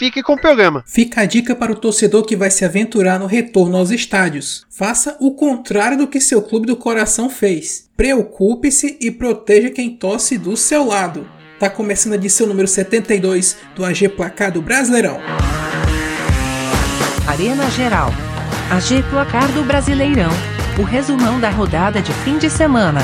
fique 0.00 0.22
com 0.22 0.32
o 0.32 0.40
programa. 0.40 0.82
Fica 0.86 1.20
a 1.20 1.26
dica 1.26 1.54
para 1.54 1.70
o 1.70 1.76
torcedor 1.76 2.24
que 2.24 2.34
vai 2.34 2.50
se 2.50 2.64
aventurar 2.64 3.18
no 3.18 3.26
retorno 3.26 3.76
aos 3.76 3.90
estádios. 3.90 4.64
Faça 4.70 5.14
o 5.20 5.32
contrário 5.32 5.98
do 5.98 6.06
que 6.06 6.18
seu 6.18 6.40
clube 6.40 6.66
do 6.66 6.74
coração 6.74 7.28
fez. 7.28 7.90
Preocupe-se 7.98 8.96
e 8.98 9.10
proteja 9.10 9.68
quem 9.68 9.94
torce 9.94 10.38
do 10.38 10.56
seu 10.56 10.86
lado. 10.86 11.28
Tá 11.58 11.68
começando 11.68 12.14
a 12.14 12.16
edição 12.16 12.46
número 12.46 12.66
72 12.66 13.58
do 13.76 13.84
AG 13.84 14.08
Placar 14.08 14.50
do 14.50 14.62
Brasileirão. 14.62 15.20
Arena 17.26 17.68
Geral. 17.72 18.10
AG 18.70 19.02
Placar 19.10 19.52
do 19.52 19.62
Brasileirão. 19.64 20.30
O 20.78 20.82
resumão 20.82 21.38
da 21.38 21.50
rodada 21.50 22.00
de 22.00 22.12
fim 22.24 22.38
de 22.38 22.48
semana. 22.48 23.02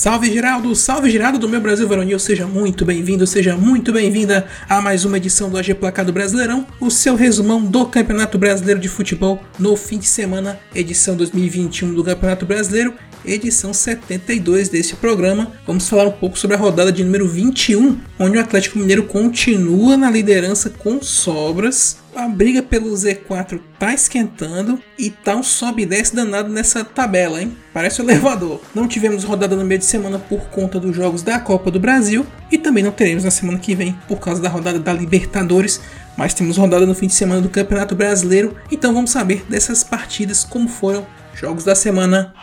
Salve 0.00 0.32
Geraldo, 0.32 0.74
salve 0.74 1.10
Geraldo 1.10 1.38
do 1.38 1.46
meu 1.46 1.60
Brasil 1.60 1.86
Varonil, 1.86 2.18
seja 2.18 2.46
muito 2.46 2.86
bem-vindo, 2.86 3.26
seja 3.26 3.54
muito 3.54 3.92
bem-vinda 3.92 4.46
a 4.66 4.80
mais 4.80 5.04
uma 5.04 5.18
edição 5.18 5.50
do 5.50 5.58
AG 5.58 5.74
Placado 5.74 6.10
Brasileirão, 6.10 6.66
o 6.80 6.90
seu 6.90 7.14
resumão 7.14 7.62
do 7.62 7.84
Campeonato 7.84 8.38
Brasileiro 8.38 8.80
de 8.80 8.88
Futebol 8.88 9.44
no 9.58 9.76
fim 9.76 9.98
de 9.98 10.06
semana, 10.06 10.58
edição 10.74 11.14
2021 11.14 11.92
do 11.92 12.02
Campeonato 12.02 12.46
Brasileiro, 12.46 12.94
edição 13.26 13.74
72 13.74 14.70
deste 14.70 14.96
programa. 14.96 15.52
Vamos 15.66 15.86
falar 15.86 16.06
um 16.06 16.12
pouco 16.12 16.38
sobre 16.38 16.56
a 16.56 16.58
rodada 16.58 16.90
de 16.90 17.04
número 17.04 17.28
21, 17.28 17.98
onde 18.18 18.38
o 18.38 18.40
Atlético 18.40 18.78
Mineiro 18.78 19.02
continua 19.02 19.98
na 19.98 20.10
liderança 20.10 20.70
com 20.70 21.02
sobras 21.02 21.98
a 22.20 22.28
briga 22.28 22.62
pelo 22.62 22.90
Z4 22.90 23.60
tá 23.78 23.94
esquentando 23.94 24.80
e 24.98 25.10
tá 25.10 25.34
um 25.34 25.42
sobe 25.42 25.82
e 25.82 25.86
desce 25.86 26.14
danado 26.14 26.50
nessa 26.50 26.84
tabela, 26.84 27.40
hein? 27.40 27.56
Parece 27.72 28.00
o 28.00 28.04
um 28.04 28.10
elevador. 28.10 28.60
Não 28.74 28.86
tivemos 28.86 29.24
rodada 29.24 29.56
no 29.56 29.64
meio 29.64 29.78
de 29.78 29.86
semana 29.86 30.18
por 30.18 30.42
conta 30.50 30.78
dos 30.78 30.94
jogos 30.94 31.22
da 31.22 31.38
Copa 31.38 31.70
do 31.70 31.80
Brasil 31.80 32.26
e 32.52 32.58
também 32.58 32.84
não 32.84 32.92
teremos 32.92 33.24
na 33.24 33.30
semana 33.30 33.58
que 33.58 33.74
vem 33.74 33.96
por 34.06 34.18
causa 34.20 34.40
da 34.40 34.48
rodada 34.48 34.78
da 34.78 34.92
Libertadores, 34.92 35.80
mas 36.16 36.34
temos 36.34 36.56
rodada 36.56 36.84
no 36.84 36.94
fim 36.94 37.06
de 37.06 37.14
semana 37.14 37.40
do 37.40 37.48
Campeonato 37.48 37.94
Brasileiro, 37.94 38.56
então 38.70 38.92
vamos 38.92 39.10
saber 39.10 39.44
dessas 39.48 39.82
partidas 39.82 40.44
como 40.44 40.68
foram 40.68 41.06
jogos 41.34 41.64
da 41.64 41.74
semana. 41.74 42.34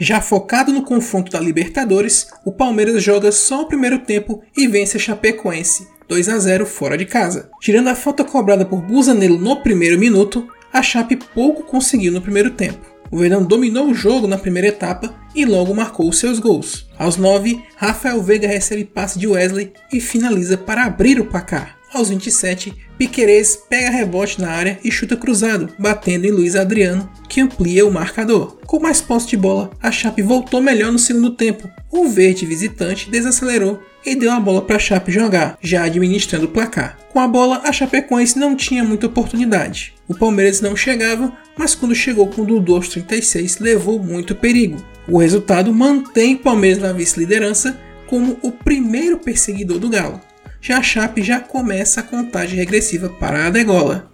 Já 0.00 0.20
focado 0.20 0.72
no 0.72 0.82
confronto 0.82 1.32
da 1.32 1.40
Libertadores, 1.40 2.28
o 2.44 2.52
Palmeiras 2.52 3.02
joga 3.02 3.32
só 3.32 3.62
o 3.62 3.66
primeiro 3.66 3.98
tempo 3.98 4.42
e 4.56 4.68
vence 4.68 4.96
a 4.96 5.00
Chapecoense, 5.00 5.88
2 6.08 6.28
a 6.28 6.38
0 6.38 6.66
fora 6.66 6.96
de 6.96 7.04
casa. 7.04 7.50
Tirando 7.60 7.88
a 7.88 7.96
falta 7.96 8.22
cobrada 8.22 8.64
por 8.64 8.80
Busanello 8.80 9.38
no 9.38 9.60
primeiro 9.60 9.98
minuto, 9.98 10.46
a 10.72 10.82
Chape 10.82 11.16
pouco 11.34 11.64
conseguiu 11.64 12.12
no 12.12 12.22
primeiro 12.22 12.50
tempo. 12.50 12.78
O 13.10 13.18
Verdão 13.18 13.42
dominou 13.42 13.88
o 13.88 13.94
jogo 13.94 14.28
na 14.28 14.38
primeira 14.38 14.68
etapa 14.68 15.14
e 15.34 15.44
logo 15.44 15.74
marcou 15.74 16.12
seus 16.12 16.38
gols. 16.38 16.86
Aos 16.98 17.16
9, 17.16 17.60
Rafael 17.76 18.22
Veiga 18.22 18.46
recebe 18.46 18.84
passe 18.84 19.18
de 19.18 19.26
Wesley 19.26 19.72
e 19.92 20.00
finaliza 20.00 20.58
para 20.58 20.84
abrir 20.84 21.18
o 21.18 21.24
placar. 21.24 21.77
Aos 21.92 22.10
27, 22.10 22.74
Piquerez 22.98 23.56
pega 23.56 23.88
rebote 23.90 24.40
na 24.40 24.50
área 24.50 24.78
e 24.84 24.92
chuta 24.92 25.16
cruzado, 25.16 25.70
batendo 25.78 26.26
em 26.26 26.30
Luiz 26.30 26.54
Adriano, 26.54 27.08
que 27.26 27.40
amplia 27.40 27.86
o 27.86 27.92
marcador. 27.92 28.58
Com 28.66 28.78
mais 28.78 29.00
posse 29.00 29.28
de 29.28 29.38
bola, 29.38 29.70
a 29.82 29.90
Chape 29.90 30.20
voltou 30.20 30.60
melhor 30.60 30.92
no 30.92 30.98
segundo 30.98 31.30
tempo. 31.30 31.68
O 31.90 32.06
verde 32.06 32.44
visitante 32.44 33.10
desacelerou 33.10 33.82
e 34.04 34.14
deu 34.14 34.30
a 34.30 34.38
bola 34.38 34.60
para 34.60 34.76
a 34.76 34.78
Chape 34.80 35.10
jogar, 35.10 35.56
já 35.62 35.84
administrando 35.84 36.44
o 36.44 36.50
placar. 36.50 36.98
Com 37.10 37.20
a 37.20 37.26
bola, 37.26 37.62
a 37.64 37.72
Chapecoense 37.72 38.38
não 38.38 38.54
tinha 38.54 38.84
muita 38.84 39.06
oportunidade. 39.06 39.94
O 40.06 40.14
Palmeiras 40.14 40.60
não 40.60 40.76
chegava, 40.76 41.32
mas 41.56 41.74
quando 41.74 41.94
chegou 41.94 42.26
com 42.28 42.42
o 42.42 42.46
Dudu 42.46 42.74
aos 42.74 42.88
36, 42.88 43.60
levou 43.60 43.98
muito 43.98 44.34
perigo. 44.34 44.76
O 45.08 45.18
resultado 45.18 45.72
mantém 45.72 46.34
o 46.34 46.38
Palmeiras 46.38 46.82
na 46.82 46.92
vice-liderança 46.92 47.78
como 48.06 48.38
o 48.42 48.52
primeiro 48.52 49.18
perseguidor 49.18 49.78
do 49.78 49.88
Galo 49.88 50.27
já 50.60 50.78
a 50.78 50.82
Chape 50.82 51.22
já 51.22 51.40
começa 51.40 52.00
a 52.00 52.02
contagem 52.02 52.58
regressiva 52.58 53.08
para 53.08 53.46
a 53.46 53.50
degola. 53.50 54.10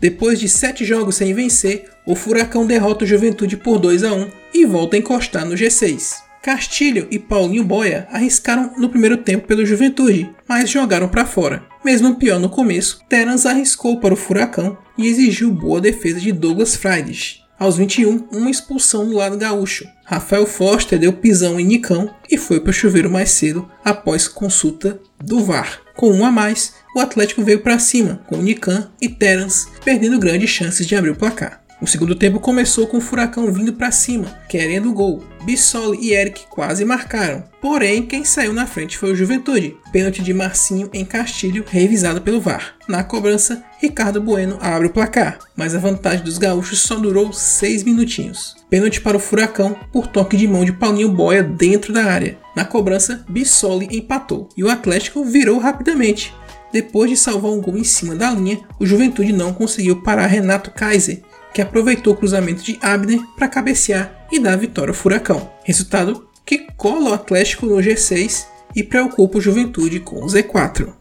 Depois 0.00 0.38
de 0.38 0.48
sete 0.48 0.84
jogos 0.84 1.16
sem 1.16 1.32
vencer, 1.32 1.84
o 2.06 2.14
Furacão 2.14 2.66
derrota 2.66 3.04
o 3.04 3.06
Juventude 3.08 3.56
por 3.56 3.78
2 3.78 4.04
a 4.04 4.12
1 4.12 4.30
e 4.54 4.66
volta 4.66 4.96
a 4.96 4.98
encostar 4.98 5.44
no 5.44 5.54
G6. 5.54 6.26
Castilho 6.42 7.08
e 7.10 7.18
Paulinho 7.18 7.64
Boia 7.64 8.06
arriscaram 8.12 8.72
no 8.76 8.88
primeiro 8.88 9.16
tempo 9.16 9.48
pelo 9.48 9.66
Juventude, 9.66 10.30
mas 10.46 10.70
jogaram 10.70 11.08
para 11.08 11.26
fora. 11.26 11.64
Mesmo 11.84 12.14
pior 12.16 12.38
no 12.38 12.48
começo, 12.48 13.00
Terans 13.08 13.46
arriscou 13.46 13.98
para 13.98 14.14
o 14.14 14.16
Furacão 14.16 14.78
e 14.96 15.08
exigiu 15.08 15.50
boa 15.50 15.80
defesa 15.80 16.20
de 16.20 16.30
Douglas 16.30 16.76
Friedrich. 16.76 17.45
Aos 17.58 17.78
21, 17.78 18.28
uma 18.32 18.50
expulsão 18.50 19.08
do 19.08 19.16
lado 19.16 19.38
gaúcho. 19.38 19.88
Rafael 20.04 20.44
Foster 20.44 20.98
deu 20.98 21.12
pisão 21.12 21.58
em 21.58 21.64
Nicão 21.64 22.14
e 22.30 22.36
foi 22.36 22.60
para 22.60 22.70
o 22.70 22.72
chuveiro 22.72 23.10
mais 23.10 23.30
cedo 23.30 23.66
após 23.82 24.28
consulta 24.28 25.00
do 25.18 25.42
VAR. 25.42 25.80
Com 25.96 26.12
um 26.12 26.26
a 26.26 26.30
mais, 26.30 26.74
o 26.94 27.00
Atlético 27.00 27.42
veio 27.42 27.60
para 27.60 27.78
cima, 27.78 28.20
com 28.26 28.36
Nican 28.36 28.90
e 29.00 29.08
Terence 29.08 29.66
perdendo 29.82 30.18
grandes 30.18 30.50
chances 30.50 30.86
de 30.86 30.94
abrir 30.94 31.10
o 31.10 31.16
placar. 31.16 31.65
O 31.80 31.86
segundo 31.86 32.14
tempo 32.14 32.40
começou 32.40 32.86
com 32.86 32.96
o 32.96 33.02
Furacão 33.02 33.52
vindo 33.52 33.72
para 33.74 33.90
cima, 33.90 34.34
querendo 34.48 34.88
o 34.88 34.94
gol. 34.94 35.22
Bissoli 35.44 35.98
e 36.00 36.14
Eric 36.14 36.46
quase 36.48 36.84
marcaram, 36.86 37.44
porém 37.60 38.02
quem 38.02 38.24
saiu 38.24 38.52
na 38.52 38.66
frente 38.66 38.96
foi 38.96 39.12
o 39.12 39.14
Juventude. 39.14 39.76
Pênalti 39.92 40.22
de 40.22 40.32
Marcinho 40.32 40.88
em 40.92 41.04
Castilho, 41.04 41.64
revisado 41.68 42.22
pelo 42.22 42.40
VAR. 42.40 42.74
Na 42.88 43.04
cobrança, 43.04 43.62
Ricardo 43.78 44.22
Bueno 44.22 44.58
abre 44.60 44.86
o 44.86 44.92
placar, 44.92 45.38
mas 45.54 45.74
a 45.74 45.78
vantagem 45.78 46.24
dos 46.24 46.38
gaúchos 46.38 46.80
só 46.80 46.96
durou 46.96 47.30
6 47.30 47.84
minutinhos. 47.84 48.56
Pênalti 48.70 49.00
para 49.00 49.18
o 49.18 49.20
Furacão 49.20 49.76
por 49.92 50.06
toque 50.06 50.36
de 50.36 50.48
mão 50.48 50.64
de 50.64 50.72
Paulinho 50.72 51.12
Boia 51.12 51.42
dentro 51.42 51.92
da 51.92 52.04
área. 52.04 52.38
Na 52.56 52.64
cobrança, 52.64 53.22
Bissoli 53.28 53.86
empatou 53.92 54.48
e 54.56 54.64
o 54.64 54.70
Atlético 54.70 55.22
virou 55.24 55.58
rapidamente. 55.58 56.32
Depois 56.72 57.08
de 57.08 57.16
salvar 57.16 57.52
um 57.52 57.60
gol 57.60 57.76
em 57.76 57.84
cima 57.84 58.14
da 58.14 58.30
linha, 58.30 58.60
o 58.78 58.84
Juventude 58.84 59.32
não 59.32 59.52
conseguiu 59.52 60.02
parar 60.02 60.26
Renato 60.26 60.70
Kaiser, 60.70 61.22
que 61.56 61.62
aproveitou 61.62 62.12
o 62.12 62.16
cruzamento 62.16 62.62
de 62.62 62.78
Abner 62.82 63.18
para 63.34 63.48
cabecear 63.48 64.26
e 64.30 64.38
dar 64.38 64.52
a 64.52 64.56
vitória 64.56 64.90
ao 64.90 64.94
Furacão. 64.94 65.50
Resultado 65.64 66.28
que 66.44 66.66
cola 66.76 67.08
o 67.08 67.14
Atlético 67.14 67.64
no 67.64 67.76
G6 67.76 68.44
e 68.74 68.84
preocupa 68.84 69.38
o 69.38 69.40
Juventude 69.40 70.00
com 70.00 70.16
o 70.22 70.26
Z4. 70.26 70.92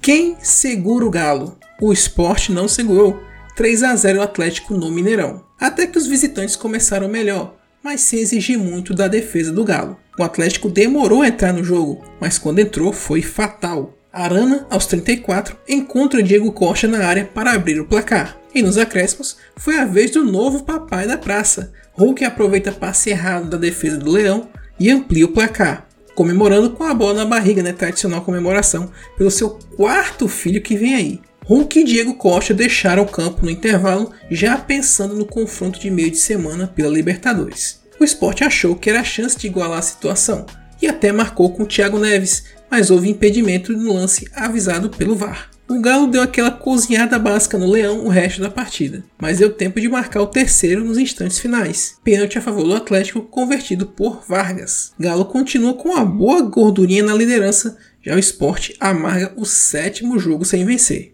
Quem 0.00 0.36
segura 0.38 1.04
o 1.04 1.10
Galo? 1.10 1.58
O 1.82 1.92
esporte 1.92 2.52
não 2.52 2.68
segurou. 2.68 3.20
3 3.56 3.82
a 3.82 3.96
0 3.96 4.20
o 4.20 4.22
Atlético 4.22 4.74
no 4.74 4.88
Mineirão. 4.88 5.44
Até 5.58 5.84
que 5.88 5.98
os 5.98 6.06
visitantes 6.06 6.54
começaram 6.54 7.08
melhor, 7.08 7.56
mas 7.82 8.02
sem 8.02 8.20
exigir 8.20 8.56
muito 8.56 8.94
da 8.94 9.08
defesa 9.08 9.50
do 9.50 9.64
Galo. 9.64 9.98
O 10.16 10.22
Atlético 10.22 10.68
demorou 10.68 11.22
a 11.22 11.28
entrar 11.28 11.52
no 11.52 11.64
jogo, 11.64 12.04
mas 12.20 12.38
quando 12.38 12.60
entrou 12.60 12.92
foi 12.92 13.20
fatal. 13.20 13.92
Arana, 14.14 14.64
aos 14.70 14.86
34, 14.86 15.56
encontra 15.68 16.22
Diego 16.22 16.52
Costa 16.52 16.86
na 16.86 17.04
área 17.04 17.24
para 17.24 17.52
abrir 17.52 17.80
o 17.80 17.84
placar. 17.84 18.38
E 18.54 18.62
nos 18.62 18.78
acréscimos, 18.78 19.36
foi 19.56 19.76
a 19.76 19.84
vez 19.84 20.12
do 20.12 20.24
novo 20.24 20.62
papai 20.62 21.04
da 21.08 21.18
praça. 21.18 21.72
Hulk 21.94 22.24
aproveita 22.24 22.70
passe 22.70 23.10
errado 23.10 23.50
da 23.50 23.56
defesa 23.56 23.98
do 23.98 24.12
Leão 24.12 24.48
e 24.78 24.88
amplia 24.88 25.24
o 25.24 25.32
placar, 25.32 25.88
comemorando 26.14 26.70
com 26.70 26.84
a 26.84 26.94
bola 26.94 27.14
na 27.14 27.24
barriga, 27.24 27.60
né? 27.60 27.72
Tradicional 27.72 28.22
comemoração 28.22 28.88
pelo 29.18 29.32
seu 29.32 29.50
quarto 29.76 30.28
filho 30.28 30.62
que 30.62 30.76
vem 30.76 30.94
aí. 30.94 31.20
Hulk 31.46 31.80
e 31.80 31.84
Diego 31.84 32.14
Costa 32.14 32.54
deixaram 32.54 33.02
o 33.02 33.08
campo 33.08 33.44
no 33.44 33.50
intervalo, 33.50 34.12
já 34.30 34.56
pensando 34.56 35.16
no 35.16 35.26
confronto 35.26 35.80
de 35.80 35.90
meio 35.90 36.12
de 36.12 36.18
semana 36.18 36.68
pela 36.68 36.88
Libertadores. 36.88 37.82
O 37.98 38.04
esporte 38.04 38.44
achou 38.44 38.76
que 38.76 38.88
era 38.88 39.00
a 39.00 39.04
chance 39.04 39.36
de 39.36 39.48
igualar 39.48 39.80
a 39.80 39.82
situação 39.82 40.46
e 40.84 40.86
até 40.86 41.10
marcou 41.10 41.50
com 41.50 41.64
Thiago 41.64 41.98
Neves, 41.98 42.44
mas 42.70 42.90
houve 42.90 43.08
impedimento 43.08 43.72
no 43.72 43.94
lance 43.94 44.28
avisado 44.34 44.90
pelo 44.90 45.16
VAR. 45.16 45.50
O 45.66 45.80
Galo 45.80 46.08
deu 46.08 46.20
aquela 46.20 46.50
cozinhada 46.50 47.18
básica 47.18 47.56
no 47.56 47.70
Leão 47.70 48.04
o 48.04 48.10
resto 48.10 48.42
da 48.42 48.50
partida, 48.50 49.02
mas 49.18 49.38
deu 49.38 49.50
tempo 49.50 49.80
de 49.80 49.88
marcar 49.88 50.20
o 50.20 50.26
terceiro 50.26 50.84
nos 50.84 50.98
instantes 50.98 51.38
finais. 51.38 51.96
Pênalti 52.04 52.36
a 52.36 52.42
favor 52.42 52.64
do 52.64 52.74
Atlético 52.74 53.22
convertido 53.22 53.86
por 53.86 54.22
Vargas. 54.28 54.92
Galo 55.00 55.24
continua 55.24 55.72
com 55.72 55.88
uma 55.88 56.04
boa 56.04 56.42
gordurinha 56.42 57.02
na 57.02 57.14
liderança, 57.14 57.78
já 58.02 58.14
o 58.14 58.18
esporte 58.18 58.76
amarga 58.78 59.32
o 59.38 59.46
sétimo 59.46 60.18
jogo 60.18 60.44
sem 60.44 60.66
vencer. 60.66 61.13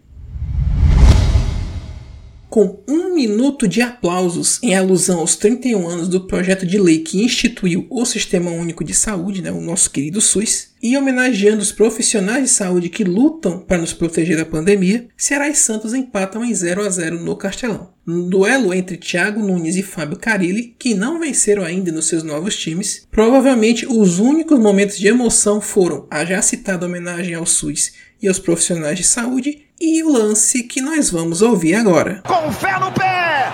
Com 2.51 2.83
um 2.85 3.15
minuto 3.15 3.65
de 3.65 3.81
aplausos 3.81 4.59
em 4.61 4.75
alusão 4.75 5.19
aos 5.19 5.37
31 5.37 5.87
anos 5.87 6.09
do 6.09 6.27
projeto 6.27 6.65
de 6.65 6.77
lei 6.77 6.99
que 6.99 7.23
instituiu 7.23 7.87
o 7.89 8.03
Sistema 8.03 8.51
Único 8.51 8.83
de 8.83 8.93
Saúde, 8.93 9.41
né, 9.41 9.49
o 9.49 9.61
nosso 9.61 9.89
querido 9.89 10.19
SUS, 10.19 10.71
e 10.83 10.97
homenageando 10.97 11.61
os 11.61 11.71
profissionais 11.71 12.43
de 12.43 12.49
saúde 12.49 12.89
que 12.89 13.05
lutam 13.05 13.59
para 13.59 13.77
nos 13.77 13.93
proteger 13.93 14.35
da 14.35 14.43
pandemia, 14.43 15.07
Ceará 15.15 15.47
e 15.47 15.55
Santos 15.55 15.93
empatam 15.93 16.43
em 16.43 16.53
0 16.53 16.81
a 16.83 16.89
0 16.89 17.23
no 17.23 17.37
Castelão. 17.37 17.93
No 18.05 18.27
duelo 18.27 18.73
entre 18.73 18.97
Thiago 18.97 19.39
Nunes 19.39 19.77
e 19.77 19.83
Fábio 19.83 20.17
Carilli, 20.17 20.75
que 20.77 20.93
não 20.93 21.21
venceram 21.21 21.63
ainda 21.63 21.89
nos 21.89 22.07
seus 22.07 22.23
novos 22.23 22.57
times, 22.57 23.07
provavelmente 23.09 23.85
os 23.85 24.19
únicos 24.19 24.59
momentos 24.59 24.97
de 24.97 25.07
emoção 25.07 25.61
foram 25.61 26.05
a 26.11 26.25
já 26.25 26.41
citada 26.41 26.85
homenagem 26.85 27.33
ao 27.33 27.45
SUS 27.45 27.93
e 28.21 28.27
aos 28.27 28.39
profissionais 28.39 28.97
de 28.97 29.05
saúde 29.05 29.70
e 29.81 30.03
o 30.03 30.11
lance 30.11 30.61
que 30.61 30.79
nós 30.79 31.09
vamos 31.09 31.41
ouvir 31.41 31.73
agora. 31.73 32.21
Com 32.27 32.51
fé 32.51 32.79
no 32.79 32.91
pé! 32.91 33.51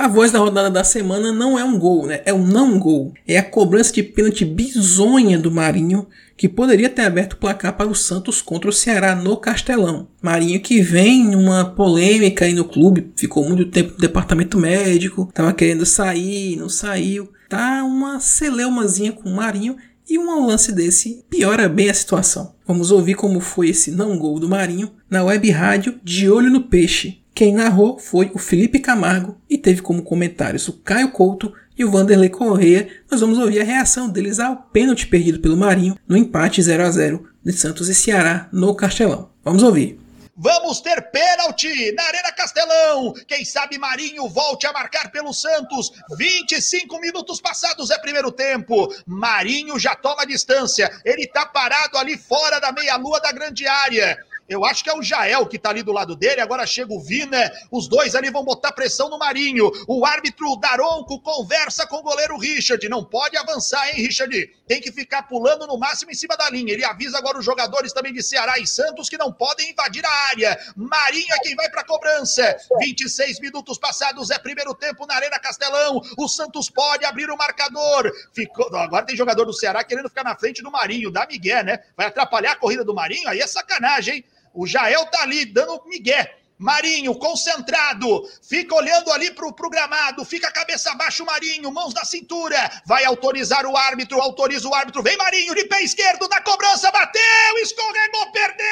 A 0.00 0.08
voz 0.08 0.32
da 0.32 0.38
rodada 0.38 0.70
da 0.70 0.82
semana 0.82 1.30
não 1.30 1.58
é 1.58 1.62
um 1.62 1.78
gol, 1.78 2.06
né? 2.06 2.22
É 2.24 2.32
um 2.32 2.42
não 2.42 2.78
gol. 2.78 3.12
É 3.28 3.36
a 3.36 3.42
cobrança 3.42 3.92
de 3.92 4.02
pênalti 4.02 4.46
bizonha 4.46 5.38
do 5.38 5.50
Marinho, 5.50 6.06
que 6.38 6.48
poderia 6.48 6.88
ter 6.88 7.02
aberto 7.02 7.34
o 7.34 7.36
placar 7.36 7.76
para 7.76 7.86
o 7.86 7.94
Santos 7.94 8.40
contra 8.40 8.70
o 8.70 8.72
Ceará 8.72 9.14
no 9.14 9.36
Castelão. 9.36 10.08
Marinho 10.22 10.58
que 10.58 10.80
vem 10.80 11.26
numa 11.26 11.66
polêmica 11.66 12.46
aí 12.46 12.54
no 12.54 12.64
clube, 12.64 13.12
ficou 13.14 13.46
muito 13.46 13.66
tempo 13.66 13.92
no 13.92 13.98
departamento 13.98 14.58
médico, 14.58 15.26
estava 15.28 15.52
querendo 15.52 15.84
sair, 15.84 16.56
não 16.56 16.70
saiu. 16.70 17.30
Tá 17.46 17.84
uma 17.84 18.20
celeumazinha 18.20 19.12
com 19.12 19.28
o 19.28 19.36
Marinho 19.36 19.76
e 20.08 20.18
um 20.18 20.46
lance 20.46 20.72
desse 20.72 21.22
piora 21.28 21.68
bem 21.68 21.90
a 21.90 21.94
situação. 21.94 22.54
Vamos 22.66 22.90
ouvir 22.90 23.16
como 23.16 23.38
foi 23.38 23.68
esse 23.68 23.90
não 23.90 24.18
gol 24.18 24.40
do 24.40 24.48
Marinho 24.48 24.90
na 25.10 25.22
web 25.22 25.50
rádio 25.50 26.00
De 26.02 26.30
Olho 26.30 26.48
no 26.48 26.62
Peixe, 26.62 27.19
quem 27.40 27.54
narrou 27.54 27.98
foi 27.98 28.30
o 28.34 28.38
Felipe 28.38 28.78
Camargo 28.78 29.40
e 29.48 29.56
teve 29.56 29.80
como 29.80 30.02
comentários 30.02 30.68
o 30.68 30.74
Caio 30.74 31.10
Couto 31.10 31.50
e 31.74 31.82
o 31.82 31.90
Vanderlei 31.90 32.28
Correia. 32.28 32.86
Nós 33.10 33.22
vamos 33.22 33.38
ouvir 33.38 33.62
a 33.62 33.64
reação 33.64 34.10
deles 34.10 34.38
ao 34.38 34.56
pênalti 34.56 35.06
perdido 35.06 35.40
pelo 35.40 35.56
Marinho 35.56 35.98
no 36.06 36.18
empate 36.18 36.60
0 36.60 36.82
a 36.82 36.90
0 36.90 37.30
de 37.42 37.52
Santos 37.54 37.88
e 37.88 37.94
Ceará 37.94 38.46
no 38.52 38.74
Castelão. 38.74 39.30
Vamos 39.42 39.62
ouvir. 39.62 39.98
Vamos 40.36 40.82
ter 40.82 41.00
pênalti 41.10 41.92
na 41.92 42.02
Arena 42.02 42.32
Castelão. 42.32 43.14
Quem 43.26 43.42
sabe 43.42 43.78
Marinho 43.78 44.28
volte 44.28 44.66
a 44.66 44.72
marcar 44.74 45.10
pelo 45.10 45.32
Santos. 45.32 45.92
25 46.18 47.00
minutos 47.00 47.40
passados 47.40 47.90
é 47.90 47.98
primeiro 47.98 48.30
tempo. 48.30 48.94
Marinho 49.06 49.78
já 49.78 49.94
toma 49.94 50.26
distância. 50.26 50.90
Ele 51.06 51.26
tá 51.26 51.46
parado 51.46 51.96
ali 51.96 52.18
fora 52.18 52.60
da 52.60 52.70
meia-lua 52.70 53.18
da 53.20 53.32
grande 53.32 53.66
área. 53.66 54.18
Eu 54.50 54.64
acho 54.64 54.82
que 54.82 54.90
é 54.90 54.96
o 54.96 55.00
Jael 55.00 55.46
que 55.46 55.60
tá 55.60 55.70
ali 55.70 55.80
do 55.80 55.92
lado 55.92 56.16
dele. 56.16 56.40
Agora 56.40 56.66
chega 56.66 56.92
o 56.92 57.00
Vina. 57.00 57.52
Os 57.70 57.86
dois 57.86 58.16
ali 58.16 58.30
vão 58.30 58.44
botar 58.44 58.72
pressão 58.72 59.08
no 59.08 59.16
Marinho. 59.16 59.70
O 59.86 60.04
árbitro 60.04 60.56
Daronco 60.56 61.20
conversa 61.20 61.86
com 61.86 61.98
o 61.98 62.02
goleiro 62.02 62.36
Richard. 62.36 62.86
Não 62.88 63.04
pode 63.04 63.36
avançar, 63.36 63.88
hein, 63.88 64.04
Richard? 64.04 64.34
Tem 64.66 64.80
que 64.80 64.90
ficar 64.90 65.22
pulando 65.22 65.68
no 65.68 65.78
máximo 65.78 66.10
em 66.10 66.14
cima 66.14 66.36
da 66.36 66.50
linha. 66.50 66.72
Ele 66.72 66.84
avisa 66.84 67.16
agora 67.16 67.38
os 67.38 67.44
jogadores 67.44 67.92
também 67.92 68.12
de 68.12 68.24
Ceará 68.24 68.58
e 68.58 68.66
Santos 68.66 69.08
que 69.08 69.16
não 69.16 69.32
podem 69.32 69.70
invadir 69.70 70.04
a 70.04 70.10
área. 70.30 70.58
Marinho 70.74 71.32
é 71.32 71.38
quem 71.44 71.54
vai 71.54 71.70
pra 71.70 71.84
cobrança. 71.84 72.56
26 72.80 73.38
minutos 73.38 73.78
passados 73.78 74.30
é 74.30 74.38
primeiro 74.38 74.74
tempo 74.74 75.06
na 75.06 75.14
Arena 75.14 75.38
Castelão. 75.38 76.02
O 76.18 76.26
Santos 76.26 76.68
pode 76.68 77.04
abrir 77.04 77.30
o 77.30 77.36
marcador. 77.36 78.10
Ficou... 78.34 78.66
Agora 78.74 79.06
tem 79.06 79.16
jogador 79.16 79.44
do 79.44 79.52
Ceará 79.52 79.84
querendo 79.84 80.08
ficar 80.08 80.24
na 80.24 80.34
frente 80.34 80.60
do 80.60 80.72
Marinho. 80.72 81.12
Dá 81.12 81.24
Miguel, 81.24 81.62
né? 81.62 81.84
Vai 81.96 82.08
atrapalhar 82.08 82.50
a 82.52 82.56
corrida 82.56 82.84
do 82.84 82.92
Marinho? 82.92 83.28
Aí 83.28 83.38
é 83.38 83.46
sacanagem, 83.46 84.16
hein? 84.16 84.24
O 84.52 84.66
Jael 84.66 85.06
tá 85.06 85.22
ali 85.22 85.44
dando 85.44 85.84
migué. 85.86 86.40
Marinho, 86.60 87.14
concentrado, 87.14 88.28
fica 88.46 88.74
olhando 88.74 89.10
ali 89.12 89.30
pro, 89.30 89.50
pro 89.50 89.70
gramado, 89.70 90.26
fica 90.26 90.52
cabeça 90.52 90.90
abaixo, 90.90 91.24
Marinho, 91.24 91.72
mãos 91.72 91.94
na 91.94 92.04
cintura, 92.04 92.70
vai 92.84 93.02
autorizar 93.06 93.64
o 93.64 93.74
árbitro, 93.74 94.20
autoriza 94.20 94.68
o 94.68 94.74
árbitro, 94.74 95.02
vem 95.02 95.16
Marinho, 95.16 95.54
de 95.54 95.64
pé 95.64 95.82
esquerdo, 95.82 96.28
na 96.28 96.42
cobrança, 96.42 96.90
bateu, 96.90 97.58
escorregou, 97.62 98.30
perdeu! 98.30 98.66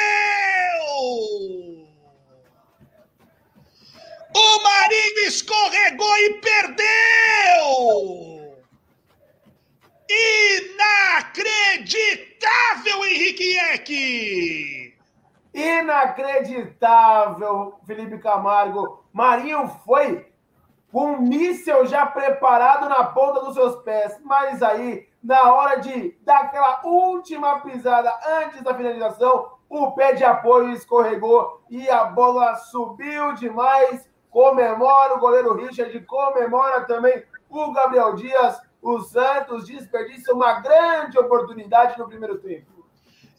O 4.35 4.61
Marinho 4.61 5.25
escorregou 5.25 6.17
e 6.19 6.33
perdeu! 6.41 6.85
Inacreditável, 10.11 13.03
Henrique 13.07 13.57
Eck! 13.57 13.89
Inacreditável, 15.59 17.77
Felipe 17.85 18.17
Camargo. 18.19 19.03
Marinho 19.11 19.67
foi 19.85 20.31
com 20.91 21.11
um 21.11 21.21
míssel 21.21 21.85
já 21.85 22.03
preparado 22.05 22.87
na 22.87 23.03
ponta 23.03 23.41
dos 23.41 23.55
seus 23.55 23.75
pés, 23.83 24.17
mas 24.23 24.63
aí, 24.63 25.09
na 25.21 25.53
hora 25.53 25.81
de 25.81 26.17
dar 26.21 26.43
aquela 26.43 26.79
última 26.83 27.59
pisada 27.59 28.09
antes 28.41 28.61
da 28.61 28.73
finalização, 28.73 29.51
o 29.67 29.91
pé 29.91 30.13
de 30.13 30.23
apoio 30.23 30.71
escorregou 30.71 31.61
e 31.69 31.89
a 31.89 32.05
bola 32.05 32.55
subiu 32.55 33.33
demais. 33.33 34.09
Comemora 34.31 35.15
o 35.15 35.19
goleiro 35.19 35.53
Richard, 35.55 35.99
comemora 36.05 36.85
também 36.85 37.21
o 37.49 37.71
Gabriel 37.71 38.15
Dias. 38.15 38.61
O 38.81 39.01
Santos 39.01 39.67
desperdiça 39.67 40.33
uma 40.33 40.61
grande 40.61 41.19
oportunidade 41.19 41.99
no 41.99 42.07
primeiro 42.07 42.37
tempo. 42.37 42.78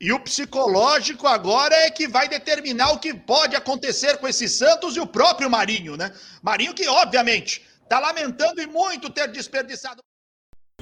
E 0.00 0.11
o 0.12 0.19
psicológico 0.19 1.26
agora 1.26 1.75
é 1.75 1.91
que 1.91 2.08
vai 2.08 2.26
determinar 2.26 2.91
o 2.93 2.99
que 2.99 3.12
pode 3.12 3.55
acontecer 3.55 4.17
com 4.17 4.26
esse 4.26 4.49
Santos 4.49 4.97
e 4.97 5.00
o 5.00 5.06
próprio 5.06 5.50
Marinho, 5.50 5.94
né? 5.94 6.11
Marinho 6.43 6.73
que, 6.73 6.88
obviamente, 6.88 7.61
tá 7.87 8.00
lamentando 8.00 8.62
e 8.62 8.67
muito 8.67 9.11
ter 9.11 9.29
desperdiçado. 9.29 10.00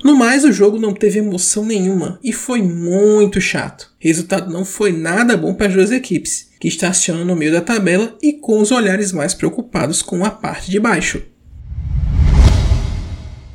No 0.04 0.16
mais, 0.16 0.44
o 0.44 0.52
jogo 0.52 0.78
não 0.78 0.94
teve 0.94 1.18
emoção 1.18 1.64
nenhuma 1.64 2.20
e 2.22 2.32
foi 2.32 2.62
muito 2.62 3.40
chato. 3.40 3.92
Resultado 3.98 4.52
não 4.52 4.64
foi 4.64 4.92
nada 4.92 5.36
bom 5.36 5.52
para 5.52 5.66
as 5.66 5.74
duas 5.74 5.90
equipes, 5.90 6.50
que 6.60 6.68
estacionam 6.68 7.24
no 7.24 7.34
meio 7.34 7.50
da 7.50 7.60
tabela 7.60 8.16
e 8.22 8.34
com 8.34 8.60
os 8.60 8.70
olhares 8.70 9.10
mais 9.10 9.34
preocupados 9.34 10.00
com 10.00 10.24
a 10.24 10.30
parte 10.30 10.70
de 10.70 10.78
baixo. 10.78 11.20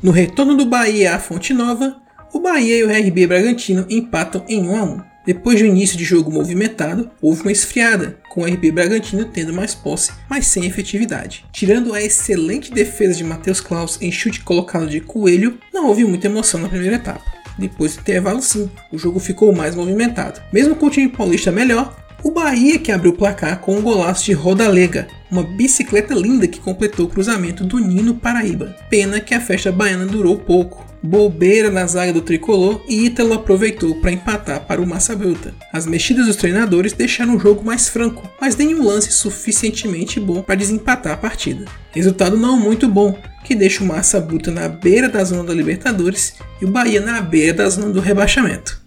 No 0.02 0.10
retorno 0.10 0.54
do 0.54 0.66
Bahia 0.66 1.14
à 1.14 1.18
Fonte 1.18 1.54
Nova, 1.54 1.96
o 2.34 2.40
Bahia 2.40 2.76
e 2.76 2.84
o 2.84 3.08
RB 3.08 3.26
Bragantino 3.26 3.86
empatam 3.88 4.44
em 4.46 4.68
1 4.68 4.76
a 4.76 4.82
1. 4.82 5.13
Depois 5.24 5.58
do 5.58 5.66
início 5.66 5.96
de 5.96 6.04
jogo 6.04 6.30
movimentado, 6.30 7.10
houve 7.20 7.42
uma 7.42 7.52
esfriada, 7.52 8.18
com 8.28 8.42
o 8.42 8.44
RB 8.44 8.70
Bragantino 8.70 9.24
tendo 9.24 9.54
mais 9.54 9.74
posse, 9.74 10.12
mas 10.28 10.46
sem 10.46 10.66
efetividade. 10.66 11.46
Tirando 11.50 11.94
a 11.94 12.02
excelente 12.02 12.70
defesa 12.70 13.14
de 13.14 13.24
Matheus 13.24 13.60
Klaus 13.60 13.98
em 14.02 14.12
chute 14.12 14.40
colocado 14.40 14.86
de 14.86 15.00
Coelho, 15.00 15.58
não 15.72 15.86
houve 15.86 16.04
muita 16.04 16.26
emoção 16.26 16.60
na 16.60 16.68
primeira 16.68 16.96
etapa. 16.96 17.24
Depois 17.58 17.94
do 17.94 18.00
intervalo, 18.00 18.42
sim, 18.42 18.68
o 18.92 18.98
jogo 18.98 19.18
ficou 19.18 19.54
mais 19.54 19.74
movimentado. 19.74 20.42
Mesmo 20.52 20.74
com 20.74 20.86
o 20.86 20.90
time 20.90 21.08
paulista 21.08 21.52
melhor, 21.52 22.03
o 22.24 22.30
Bahia 22.30 22.78
que 22.78 22.90
abriu 22.90 23.12
o 23.12 23.16
placar 23.16 23.60
com 23.60 23.76
um 23.76 23.82
golaço 23.82 24.24
de 24.24 24.32
Rodalega, 24.32 25.06
uma 25.30 25.42
bicicleta 25.42 26.14
linda 26.14 26.48
que 26.48 26.58
completou 26.58 27.06
o 27.06 27.08
cruzamento 27.08 27.62
do 27.62 27.78
Nino 27.78 28.14
Paraíba. 28.14 28.74
Pena 28.88 29.20
que 29.20 29.34
a 29.34 29.40
festa 29.40 29.70
baiana 29.70 30.06
durou 30.06 30.38
pouco 30.38 30.84
bobeira 31.04 31.70
na 31.70 31.86
zaga 31.86 32.14
do 32.14 32.22
tricolor 32.22 32.82
e 32.88 33.04
Ítalo 33.04 33.34
aproveitou 33.34 33.94
para 33.96 34.10
empatar 34.10 34.66
para 34.66 34.80
o 34.80 34.86
Massa 34.86 35.14
Bruta. 35.14 35.54
As 35.70 35.84
mexidas 35.84 36.26
dos 36.26 36.36
treinadores 36.36 36.94
deixaram 36.94 37.36
o 37.36 37.38
jogo 37.38 37.62
mais 37.62 37.90
franco, 37.90 38.26
mas 38.40 38.56
nenhum 38.56 38.82
lance 38.82 39.12
suficientemente 39.12 40.18
bom 40.18 40.40
para 40.40 40.54
desempatar 40.54 41.12
a 41.12 41.16
partida. 41.18 41.66
Resultado 41.90 42.38
não 42.38 42.58
muito 42.58 42.88
bom, 42.88 43.18
que 43.44 43.54
deixa 43.54 43.84
o 43.84 43.86
Massa 43.86 44.18
Bruta 44.18 44.50
na 44.50 44.66
beira 44.66 45.08
da 45.08 45.22
zona 45.22 45.44
da 45.44 45.52
Libertadores 45.52 46.36
e 46.60 46.64
o 46.64 46.70
Bahia 46.70 47.02
na 47.02 47.20
beira 47.20 47.52
da 47.52 47.68
zona 47.68 47.90
do 47.90 48.00
rebaixamento. 48.00 48.83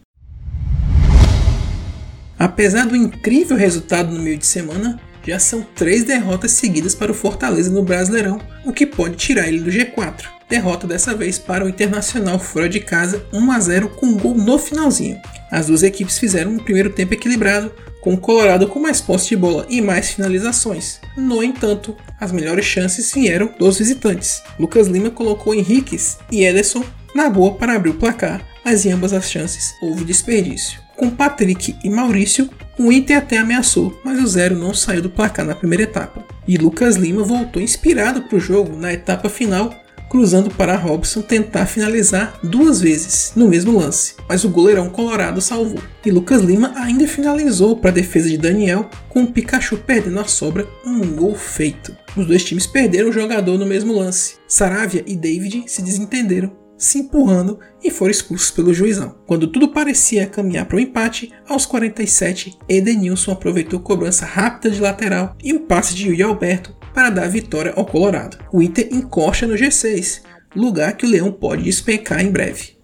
Apesar 2.37 2.85
do 2.85 2.95
incrível 2.95 3.57
resultado 3.57 4.11
no 4.11 4.21
meio 4.21 4.37
de 4.37 4.45
semana, 4.45 4.99
já 5.25 5.39
são 5.39 5.65
três 5.75 6.03
derrotas 6.03 6.51
seguidas 6.51 6.95
para 6.95 7.11
o 7.11 7.15
Fortaleza 7.15 7.69
no 7.69 7.83
Brasileirão, 7.83 8.39
o 8.65 8.71
que 8.71 8.85
pode 8.85 9.15
tirar 9.15 9.47
ele 9.47 9.59
do 9.59 9.71
G4 9.71 10.37
derrota 10.49 10.87
dessa 10.87 11.13
vez 11.13 11.37
para 11.37 11.65
o 11.65 11.69
Internacional 11.69 12.39
fora 12.39 12.69
de 12.69 12.79
casa 12.79 13.25
1 13.33 13.51
a 13.51 13.59
0 13.59 13.89
com 13.89 14.07
um 14.07 14.17
gol 14.17 14.35
no 14.35 14.57
finalzinho. 14.57 15.19
As 15.51 15.67
duas 15.67 15.83
equipes 15.83 16.17
fizeram 16.17 16.51
um 16.51 16.59
primeiro 16.59 16.89
tempo 16.89 17.13
equilibrado, 17.13 17.71
com 18.01 18.13
o 18.13 18.17
Colorado 18.17 18.67
com 18.67 18.79
mais 18.79 19.01
posse 19.01 19.29
de 19.29 19.35
bola 19.35 19.65
e 19.69 19.81
mais 19.81 20.11
finalizações. 20.11 20.99
No 21.17 21.43
entanto, 21.43 21.95
as 22.19 22.31
melhores 22.31 22.65
chances 22.65 23.11
vieram 23.11 23.53
dos 23.59 23.79
visitantes. 23.79 24.41
Lucas 24.57 24.87
Lima 24.87 25.09
colocou 25.09 25.53
Henriques 25.53 26.17
e 26.31 26.43
Ederson 26.45 26.83
na 27.13 27.29
boa 27.29 27.55
para 27.55 27.73
abrir 27.73 27.89
o 27.89 27.95
placar, 27.95 28.45
mas 28.63 28.85
em 28.85 28.91
ambas 28.91 29.11
as 29.13 29.29
chances 29.29 29.73
houve 29.81 30.05
desperdício. 30.05 30.86
Com 30.97 31.09
Patrick 31.09 31.75
e 31.83 31.89
Maurício, 31.89 32.49
o 32.77 32.91
Inter 32.91 33.17
até 33.17 33.37
ameaçou, 33.37 33.97
mas 34.03 34.21
o 34.21 34.27
zero 34.27 34.57
não 34.57 34.73
saiu 34.73 35.01
do 35.01 35.09
placar 35.09 35.45
na 35.45 35.55
primeira 35.55 35.83
etapa. 35.83 36.25
E 36.47 36.57
Lucas 36.57 36.95
Lima 36.95 37.23
voltou 37.23 37.61
inspirado 37.61 38.23
para 38.23 38.37
o 38.37 38.41
jogo 38.41 38.75
na 38.75 38.91
etapa 38.91 39.29
final 39.29 39.73
cruzando 40.09 40.49
para 40.49 40.75
Robson 40.75 41.21
tentar 41.21 41.65
finalizar 41.65 42.39
duas 42.43 42.81
vezes 42.81 43.33
no 43.35 43.47
mesmo 43.47 43.77
lance, 43.77 44.15
mas 44.27 44.43
o 44.43 44.49
goleirão 44.49 44.89
colorado 44.89 45.41
salvou. 45.41 45.81
E 46.05 46.11
Lucas 46.11 46.41
Lima 46.41 46.73
ainda 46.75 47.07
finalizou 47.07 47.77
para 47.77 47.89
a 47.89 47.93
defesa 47.93 48.29
de 48.29 48.37
Daniel, 48.37 48.89
com 49.09 49.23
o 49.23 49.31
Pikachu 49.31 49.77
perdendo 49.77 50.19
a 50.19 50.25
sobra 50.25 50.67
um 50.85 51.01
gol 51.15 51.35
feito. 51.35 51.95
Os 52.15 52.25
dois 52.25 52.43
times 52.43 52.65
perderam 52.65 53.09
o 53.09 53.13
jogador 53.13 53.57
no 53.57 53.65
mesmo 53.65 53.93
lance. 53.93 54.35
Saravia 54.47 55.03
e 55.05 55.15
David 55.15 55.65
se 55.67 55.81
desentenderam 55.81 56.66
se 56.77 56.99
empurrando 56.99 57.59
e 57.83 57.89
foram 57.89 58.11
expulsos 58.11 58.51
pelo 58.51 58.73
juizão. 58.73 59.15
Quando 59.25 59.47
tudo 59.47 59.69
parecia 59.69 60.27
caminhar 60.27 60.65
para 60.65 60.77
o 60.77 60.79
empate, 60.79 61.31
aos 61.47 61.65
47, 61.65 62.57
Edenilson 62.69 63.31
aproveitou 63.31 63.79
cobrança 63.79 64.25
rápida 64.25 64.69
de 64.69 64.79
lateral 64.79 65.35
e 65.43 65.53
o 65.53 65.61
passe 65.61 65.95
de 65.95 66.07
Yuri 66.07 66.23
Alberto 66.23 66.75
para 66.93 67.09
dar 67.09 67.27
vitória 67.27 67.73
ao 67.75 67.85
Colorado. 67.85 68.37
O 68.51 68.61
Inter 68.61 68.89
encosta 68.91 69.47
no 69.47 69.55
G6, 69.55 70.21
lugar 70.55 70.95
que 70.95 71.05
o 71.05 71.09
Leão 71.09 71.31
pode 71.31 71.63
despencar 71.63 72.21
em 72.21 72.31
breve. 72.31 72.76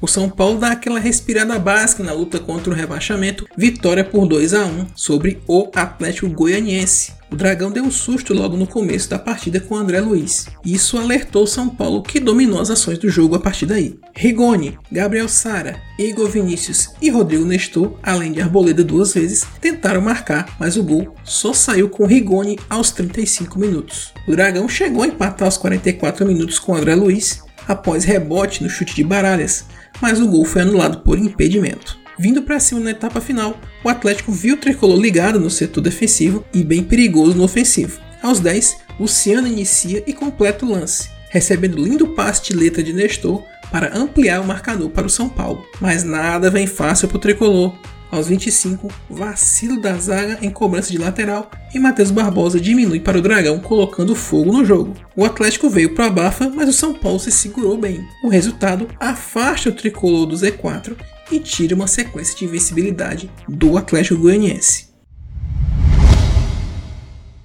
O 0.00 0.06
São 0.06 0.30
Paulo 0.30 0.60
dá 0.60 0.70
aquela 0.70 1.00
respirada 1.00 1.58
básica 1.58 2.04
na 2.04 2.12
luta 2.12 2.38
contra 2.38 2.70
o 2.70 2.74
rebaixamento, 2.74 3.46
vitória 3.56 4.04
por 4.04 4.28
2 4.28 4.54
a 4.54 4.64
1 4.64 4.86
sobre 4.94 5.42
o 5.46 5.68
Atlético 5.74 6.28
Goianiense. 6.28 7.18
O 7.30 7.36
Dragão 7.36 7.70
deu 7.70 7.84
um 7.84 7.90
susto 7.90 8.32
logo 8.32 8.56
no 8.56 8.66
começo 8.66 9.10
da 9.10 9.18
partida 9.18 9.58
com 9.58 9.76
André 9.76 10.00
Luiz. 10.00 10.46
Isso 10.64 10.96
alertou 10.96 11.42
o 11.42 11.48
São 11.48 11.68
Paulo, 11.68 12.02
que 12.02 12.20
dominou 12.20 12.60
as 12.60 12.70
ações 12.70 12.96
do 12.96 13.10
jogo 13.10 13.34
a 13.34 13.40
partir 13.40 13.66
daí. 13.66 13.98
Rigoni, 14.14 14.78
Gabriel 14.90 15.28
Sara, 15.28 15.78
Igor 15.98 16.28
Vinícius 16.28 16.90
e 17.02 17.10
Rodrigo 17.10 17.44
Nestor, 17.44 17.98
além 18.02 18.32
de 18.32 18.40
Arboleda 18.40 18.84
duas 18.84 19.12
vezes, 19.12 19.44
tentaram 19.60 20.00
marcar, 20.00 20.56
mas 20.60 20.76
o 20.76 20.82
gol 20.82 21.14
só 21.24 21.52
saiu 21.52 21.90
com 21.90 22.06
Rigoni 22.06 22.56
aos 22.70 22.92
35 22.92 23.58
minutos. 23.58 24.14
O 24.26 24.30
Dragão 24.30 24.68
chegou 24.68 25.02
a 25.02 25.08
empatar 25.08 25.46
aos 25.46 25.58
44 25.58 26.24
minutos 26.24 26.58
com 26.58 26.74
André 26.74 26.94
Luiz, 26.94 27.42
após 27.66 28.04
rebote 28.04 28.62
no 28.62 28.70
chute 28.70 28.94
de 28.94 29.04
Baralhas, 29.04 29.66
mas 30.00 30.20
o 30.20 30.28
gol 30.28 30.44
foi 30.44 30.62
anulado 30.62 31.00
por 31.00 31.18
impedimento. 31.18 31.98
Vindo 32.18 32.42
para 32.42 32.58
cima 32.58 32.80
na 32.80 32.90
etapa 32.90 33.20
final, 33.20 33.60
o 33.84 33.88
Atlético 33.88 34.32
viu 34.32 34.54
o 34.54 34.58
tricolor 34.58 34.98
ligado 34.98 35.38
no 35.38 35.48
setor 35.48 35.80
defensivo 35.80 36.44
e 36.52 36.64
bem 36.64 36.82
perigoso 36.82 37.36
no 37.36 37.44
ofensivo. 37.44 38.00
Aos 38.20 38.40
10, 38.40 38.78
Luciano 38.98 39.46
inicia 39.46 40.02
e 40.06 40.12
completa 40.12 40.66
o 40.66 40.70
lance, 40.72 41.08
recebendo 41.30 41.82
lindo 41.82 42.08
passe 42.08 42.42
de 42.50 42.56
letra 42.56 42.82
de 42.82 42.92
Nestor 42.92 43.44
para 43.70 43.96
ampliar 43.96 44.40
o 44.40 44.46
marcador 44.46 44.90
para 44.90 45.06
o 45.06 45.10
São 45.10 45.28
Paulo. 45.28 45.64
Mas 45.80 46.02
nada 46.02 46.50
vem 46.50 46.66
fácil 46.66 47.06
para 47.06 47.18
o 47.18 47.20
tricolor. 47.20 47.78
Aos 48.10 48.28
25, 48.28 48.88
vacilo 49.10 49.80
da 49.80 49.94
zaga 49.94 50.38
em 50.40 50.50
cobrança 50.50 50.90
de 50.90 50.98
lateral 50.98 51.50
e 51.74 51.78
Matheus 51.78 52.10
Barbosa 52.10 52.58
diminui 52.58 53.00
para 53.00 53.18
o 53.18 53.22
Dragão, 53.22 53.58
colocando 53.58 54.14
fogo 54.14 54.50
no 54.50 54.64
jogo. 54.64 54.94
O 55.14 55.24
Atlético 55.24 55.68
veio 55.68 55.94
para 55.94 56.06
a 56.06 56.10
bafa, 56.10 56.48
mas 56.48 56.68
o 56.68 56.72
São 56.72 56.94
Paulo 56.94 57.20
se 57.20 57.30
segurou 57.30 57.76
bem. 57.76 58.06
O 58.24 58.28
resultado 58.28 58.88
afasta 58.98 59.68
o 59.68 59.72
tricolor 59.72 60.26
do 60.26 60.36
Z4 60.36 60.96
e 61.30 61.38
tira 61.38 61.74
uma 61.74 61.86
sequência 61.86 62.36
de 62.36 62.46
invencibilidade 62.46 63.30
do 63.46 63.76
Atlético 63.76 64.20
Goianiense. 64.20 64.87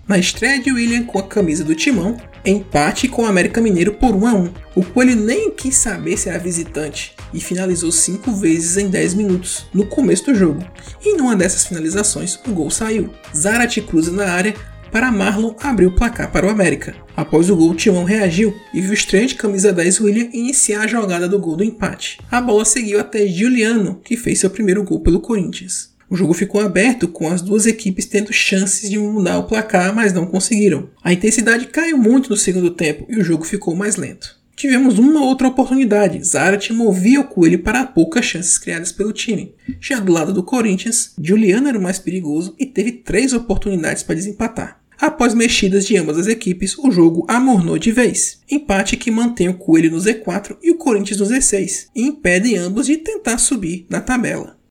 Na 0.06 0.18
estreia 0.18 0.60
de 0.60 0.70
William 0.70 1.06
com 1.06 1.18
a 1.18 1.24
camisa 1.24 1.64
do 1.64 1.74
Timão, 1.74 2.18
empate 2.44 3.08
com 3.08 3.22
o 3.22 3.26
América 3.26 3.62
Mineiro 3.62 3.94
por 3.94 4.14
1 4.14 4.28
a 4.28 4.34
1. 4.34 4.54
O 4.76 4.84
Coelho 4.84 5.16
nem 5.16 5.50
quis 5.50 5.78
saber 5.78 6.18
se 6.18 6.28
era 6.28 6.38
visitante 6.38 7.16
e 7.34 7.40
finalizou 7.40 7.90
5 7.90 8.34
vezes 8.34 8.76
em 8.76 8.90
10 8.90 9.14
minutos 9.14 9.66
no 9.74 9.86
começo 9.86 10.26
do 10.26 10.36
jogo. 10.36 10.62
E 11.02 11.16
numa 11.16 11.38
dessas 11.38 11.66
finalizações, 11.66 12.38
o 12.46 12.52
gol 12.52 12.70
saiu. 12.70 13.12
Zarate 13.34 13.82
cruza 13.82 14.12
na 14.12 14.26
área 14.26 14.54
para 14.92 15.10
Marlon 15.10 15.56
abrir 15.62 15.86
o 15.86 15.96
placar 15.96 16.30
para 16.34 16.48
o 16.48 16.50
América. 16.50 16.94
Após 17.16 17.50
o 17.50 17.56
gol, 17.56 17.72
o 17.72 17.76
Timão 17.76 18.04
reagiu 18.04 18.54
e 18.74 18.82
viu 18.82 18.92
o 18.92 18.94
estreante 18.94 19.30
de 19.30 19.36
camisa 19.36 19.72
10 19.72 20.02
William 20.02 20.30
iniciar 20.34 20.82
a 20.82 20.88
jogada 20.88 21.30
do 21.30 21.40
gol 21.40 21.56
do 21.56 21.64
empate. 21.64 22.20
A 22.30 22.42
bola 22.42 22.66
seguiu 22.66 23.00
até 23.00 23.26
Giuliano, 23.26 24.02
que 24.04 24.18
fez 24.18 24.42
seu 24.42 24.50
primeiro 24.50 24.84
gol 24.84 25.00
pelo 25.00 25.22
Corinthians. 25.22 25.93
O 26.14 26.16
jogo 26.16 26.36
ficou 26.36 26.62
aberto 26.62 27.08
com 27.08 27.28
as 27.28 27.42
duas 27.42 27.66
equipes 27.66 28.06
tendo 28.06 28.32
chances 28.32 28.88
de 28.88 29.00
mudar 29.00 29.40
o 29.40 29.46
placar, 29.46 29.96
mas 29.96 30.14
não 30.14 30.28
conseguiram. 30.28 30.92
A 31.04 31.12
intensidade 31.12 31.66
caiu 31.66 31.98
muito 31.98 32.30
no 32.30 32.38
segundo 32.38 32.70
tempo 32.70 33.08
e 33.10 33.18
o 33.18 33.24
jogo 33.24 33.44
ficou 33.44 33.76
mais 33.76 33.96
lento. 33.96 34.38
Tivemos 34.56 35.00
uma 35.00 35.26
outra 35.26 35.48
oportunidade. 35.48 36.24
Zarat 36.24 36.70
movia 36.72 37.20
o 37.20 37.24
coelho 37.24 37.64
para 37.64 37.88
poucas 37.88 38.26
chances 38.26 38.60
criadas 38.60 38.92
pelo 38.92 39.12
time. 39.12 39.56
Já 39.82 40.00
do 40.00 40.12
lado 40.12 40.32
do 40.32 40.44
Corinthians, 40.44 41.16
Juliano 41.20 41.68
era 41.68 41.80
o 41.80 41.82
mais 41.82 41.98
perigoso 41.98 42.54
e 42.60 42.68
teve 42.68 42.92
três 42.92 43.34
oportunidades 43.34 44.04
para 44.04 44.14
desempatar. 44.14 44.84
Após 45.00 45.34
mexidas 45.34 45.84
de 45.84 45.98
ambas 45.98 46.20
as 46.20 46.28
equipes, 46.28 46.78
o 46.78 46.92
jogo 46.92 47.26
amornou 47.28 47.80
de 47.80 47.92
vez. 47.92 48.40
Empate 48.48 48.98
que 48.98 49.10
mantém 49.10 49.50
o 49.50 49.58
Coelho 49.58 49.90
no 49.90 49.98
Z4 49.98 50.58
e 50.62 50.70
o 50.70 50.78
Corinthians 50.78 51.20
no 51.20 51.26
Z6 51.26 51.88
e 51.96 52.04
impede 52.04 52.56
ambos 52.56 52.86
de 52.86 52.98
tentar 52.98 53.40
subir 53.40 53.88
na 53.90 54.00
tabela. 54.00 54.62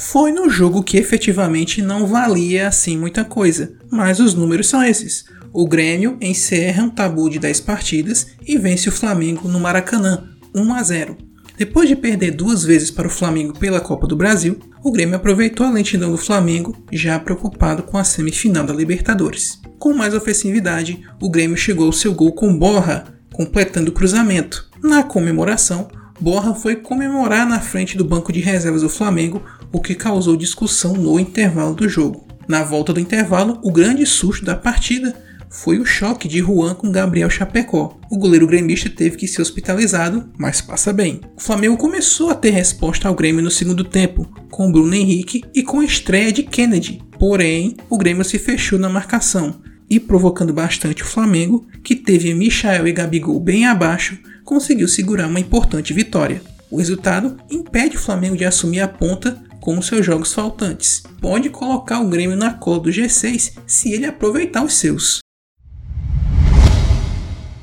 Foi 0.00 0.30
no 0.30 0.48
jogo 0.48 0.84
que 0.84 0.96
efetivamente 0.96 1.82
não 1.82 2.06
valia 2.06 2.68
assim 2.68 2.96
muita 2.96 3.24
coisa, 3.24 3.72
mas 3.90 4.20
os 4.20 4.32
números 4.32 4.68
são 4.68 4.80
esses. 4.80 5.24
O 5.52 5.66
Grêmio 5.66 6.16
encerra 6.20 6.84
um 6.84 6.88
tabu 6.88 7.28
de 7.28 7.40
10 7.40 7.62
partidas 7.62 8.28
e 8.46 8.56
vence 8.56 8.88
o 8.88 8.92
Flamengo 8.92 9.48
no 9.48 9.58
Maracanã, 9.58 10.28
1 10.54 10.72
a 10.72 10.82
0. 10.84 11.16
Depois 11.58 11.88
de 11.88 11.96
perder 11.96 12.30
duas 12.30 12.62
vezes 12.62 12.92
para 12.92 13.08
o 13.08 13.10
Flamengo 13.10 13.58
pela 13.58 13.80
Copa 13.80 14.06
do 14.06 14.14
Brasil, 14.14 14.60
o 14.84 14.92
Grêmio 14.92 15.16
aproveitou 15.16 15.66
a 15.66 15.72
lentidão 15.72 16.12
do 16.12 16.16
Flamengo, 16.16 16.76
já 16.92 17.18
preocupado 17.18 17.82
com 17.82 17.98
a 17.98 18.04
semifinal 18.04 18.64
da 18.64 18.72
Libertadores. 18.72 19.60
Com 19.80 19.92
mais 19.92 20.14
ofensividade, 20.14 21.04
o 21.20 21.28
Grêmio 21.28 21.56
chegou 21.56 21.86
ao 21.86 21.92
seu 21.92 22.14
gol 22.14 22.32
com 22.32 22.56
Borra, 22.56 23.18
completando 23.32 23.90
o 23.90 23.94
cruzamento. 23.94 24.70
Na 24.80 25.02
comemoração, 25.02 25.88
Borra 26.20 26.52
foi 26.52 26.74
comemorar 26.74 27.48
na 27.48 27.60
frente 27.60 27.96
do 27.96 28.04
banco 28.04 28.32
de 28.32 28.40
reservas 28.40 28.82
do 28.82 28.88
Flamengo, 28.88 29.42
o 29.72 29.80
que 29.80 29.94
causou 29.94 30.36
discussão 30.36 30.94
no 30.94 31.18
intervalo 31.18 31.74
do 31.74 31.88
jogo. 31.88 32.26
Na 32.46 32.62
volta 32.62 32.92
do 32.92 33.00
intervalo, 33.00 33.58
o 33.62 33.70
grande 33.70 34.06
susto 34.06 34.44
da 34.44 34.56
partida 34.56 35.14
foi 35.50 35.78
o 35.78 35.84
choque 35.84 36.28
de 36.28 36.38
Juan 36.38 36.74
com 36.74 36.92
Gabriel 36.92 37.30
Chapecó. 37.30 37.98
O 38.10 38.18
goleiro 38.18 38.46
gremista 38.46 38.88
teve 38.90 39.16
que 39.16 39.28
ser 39.28 39.42
hospitalizado, 39.42 40.30
mas 40.38 40.60
passa 40.60 40.92
bem. 40.92 41.20
O 41.36 41.40
Flamengo 41.40 41.76
começou 41.76 42.30
a 42.30 42.34
ter 42.34 42.50
resposta 42.50 43.08
ao 43.08 43.14
Grêmio 43.14 43.42
no 43.42 43.50
segundo 43.50 43.84
tempo, 43.84 44.26
com 44.50 44.70
Bruno 44.70 44.94
Henrique 44.94 45.42
e 45.54 45.62
com 45.62 45.80
a 45.80 45.84
estreia 45.84 46.32
de 46.32 46.42
Kennedy. 46.42 47.02
Porém, 47.18 47.76
o 47.88 47.98
Grêmio 47.98 48.24
se 48.24 48.38
fechou 48.38 48.78
na 48.78 48.88
marcação 48.88 49.60
e 49.90 49.98
provocando 49.98 50.52
bastante 50.52 51.02
o 51.02 51.06
Flamengo, 51.06 51.66
que 51.82 51.96
teve 51.96 52.34
Michael 52.34 52.86
e 52.86 52.92
Gabigol 52.92 53.40
bem 53.40 53.66
abaixo, 53.66 54.18
conseguiu 54.44 54.86
segurar 54.86 55.26
uma 55.26 55.40
importante 55.40 55.94
vitória. 55.94 56.42
O 56.70 56.76
resultado 56.76 57.38
impede 57.50 57.96
o 57.96 58.00
Flamengo 58.00 58.36
de 58.36 58.44
assumir 58.44 58.80
a 58.80 58.88
ponta 58.88 59.42
com 59.60 59.80
seus 59.82 60.04
jogos 60.04 60.32
faltantes. 60.32 61.02
Pode 61.20 61.50
colocar 61.50 62.00
o 62.00 62.08
Grêmio 62.08 62.36
na 62.36 62.54
cola 62.54 62.80
do 62.80 62.90
G6 62.90 63.54
se 63.66 63.92
ele 63.92 64.06
aproveitar 64.06 64.64
os 64.64 64.74
seus. 64.74 65.18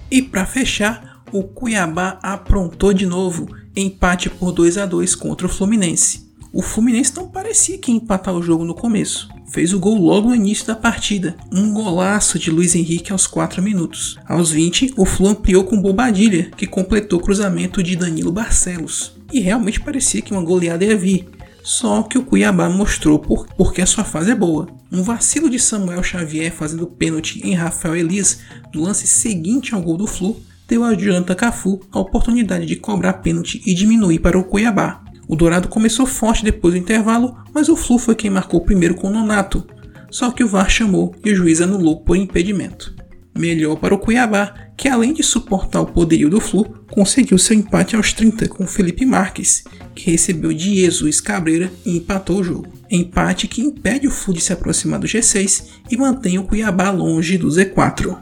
E 0.09 0.21
para 0.21 0.45
fechar, 0.45 1.23
o 1.31 1.43
Cuiabá 1.43 2.19
aprontou 2.21 2.93
de 2.93 3.05
novo, 3.05 3.47
empate 3.75 4.29
por 4.29 4.51
2 4.51 4.77
a 4.77 4.85
2 4.85 5.15
contra 5.15 5.47
o 5.47 5.49
Fluminense. 5.49 6.25
O 6.53 6.61
Fluminense 6.61 7.13
não 7.17 7.27
parecia 7.27 7.77
que 7.77 7.91
ia 7.91 7.97
empatar 7.97 8.33
o 8.33 8.41
jogo 8.41 8.63
no 8.63 8.73
começo, 8.73 9.27
fez 9.51 9.73
o 9.73 9.79
gol 9.79 9.99
logo 9.99 10.29
no 10.29 10.35
início 10.35 10.65
da 10.65 10.75
partida, 10.75 11.35
um 11.51 11.73
golaço 11.73 12.39
de 12.39 12.49
Luiz 12.49 12.75
Henrique 12.75 13.11
aos 13.11 13.27
4 13.27 13.61
minutos. 13.61 14.17
Aos 14.25 14.51
20, 14.51 14.93
o 14.95 15.03
Flu 15.03 15.27
ampliou 15.27 15.65
com 15.65 15.81
Bobadilha, 15.81 16.49
que 16.55 16.65
completou 16.65 17.19
o 17.19 17.21
cruzamento 17.21 17.83
de 17.83 17.97
Danilo 17.97 18.31
Barcelos. 18.31 19.17
E 19.33 19.41
realmente 19.41 19.81
parecia 19.81 20.21
que 20.21 20.31
uma 20.31 20.41
goleada 20.41 20.85
ia 20.85 20.95
vir, 20.95 21.27
só 21.65 22.03
que 22.03 22.15
o 22.15 22.23
Cuiabá 22.23 22.69
mostrou 22.69 23.17
por, 23.17 23.47
porque 23.57 23.81
a 23.81 23.87
sua 23.87 24.03
fase 24.03 24.29
é 24.29 24.35
boa. 24.35 24.67
Um 24.91 25.01
vacilo 25.01 25.49
de 25.49 25.57
Samuel 25.57 26.03
Xavier 26.03 26.51
fazendo 26.51 26.85
pênalti 26.85 27.41
em 27.43 27.55
Rafael 27.55 27.95
Elias 27.95 28.39
no 28.71 28.83
lance 28.83 29.07
seguinte 29.07 29.73
ao 29.73 29.81
gol 29.81 29.97
do 29.97 30.05
Flu 30.05 30.39
deu 30.67 30.83
a 30.83 30.93
Jonathan 30.93 31.33
Cafu 31.33 31.81
a 31.91 31.99
oportunidade 31.99 32.67
de 32.67 32.75
cobrar 32.75 33.13
pênalti 33.13 33.63
e 33.65 33.73
diminuir 33.73 34.19
para 34.19 34.37
o 34.37 34.43
Cuiabá. 34.43 35.03
O 35.27 35.35
Dourado 35.35 35.67
começou 35.67 36.05
forte 36.05 36.43
depois 36.43 36.75
do 36.75 36.79
intervalo, 36.79 37.35
mas 37.51 37.67
o 37.67 37.75
Flu 37.75 37.97
foi 37.97 38.13
quem 38.13 38.29
marcou 38.29 38.61
primeiro 38.61 38.93
com 38.93 39.07
o 39.07 39.11
Nonato. 39.11 39.65
Só 40.11 40.29
que 40.29 40.43
o 40.43 40.47
VAR 40.47 40.69
chamou 40.69 41.15
e 41.25 41.31
o 41.31 41.35
juiz 41.35 41.61
anulou 41.61 42.01
por 42.01 42.15
impedimento. 42.15 42.93
Melhor 43.37 43.75
para 43.75 43.93
o 43.93 43.97
Cuiabá, 43.99 44.53
que 44.77 44.87
além 44.87 45.13
de 45.13 45.21
suportar 45.21 45.81
o 45.81 45.85
poderio 45.85 46.29
do 46.29 46.39
Flu, 46.39 46.63
conseguiu 46.89 47.37
seu 47.37 47.57
empate 47.57 47.93
aos 47.93 48.13
30 48.13 48.47
com 48.47 48.65
Felipe 48.65 49.05
Marques, 49.05 49.65
que 49.93 50.09
recebeu 50.09 50.53
de 50.53 50.75
Jesus 50.75 51.19
Cabreira 51.19 51.69
e 51.85 51.97
empatou 51.97 52.39
o 52.39 52.43
jogo. 52.43 52.67
Empate 52.89 53.49
que 53.49 53.61
impede 53.61 54.07
o 54.07 54.11
Flu 54.11 54.33
de 54.33 54.39
se 54.39 54.53
aproximar 54.53 55.01
do 55.01 55.07
G6 55.07 55.65
e 55.91 55.97
mantém 55.97 56.39
o 56.39 56.45
Cuiabá 56.45 56.91
longe 56.91 57.37
do 57.37 57.49
Z4. 57.49 58.17